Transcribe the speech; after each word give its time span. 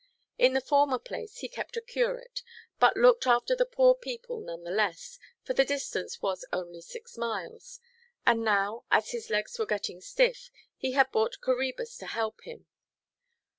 At 0.39 0.51
the 0.53 0.61
former 0.61 0.97
place 0.97 1.37
he 1.41 1.47
kept 1.47 1.77
a 1.77 1.79
curate, 1.81 2.41
but 2.79 2.97
looked 2.97 3.27
after 3.27 3.55
the 3.55 3.67
poor 3.67 3.93
people 3.93 4.39
none 4.39 4.63
the 4.63 4.71
less, 4.71 5.19
for 5.43 5.53
the 5.53 5.63
distance 5.63 6.23
was 6.23 6.43
only 6.51 6.81
six 6.81 7.19
miles; 7.19 7.79
and 8.25 8.43
now, 8.43 8.83
as 8.89 9.11
his 9.11 9.29
legs 9.29 9.59
were 9.59 9.67
getting 9.67 10.01
stiff, 10.01 10.49
he 10.75 10.93
had 10.93 11.11
bought 11.11 11.37
Coræbus 11.39 11.99
to 11.99 12.07
help 12.07 12.41
him. 12.45 12.65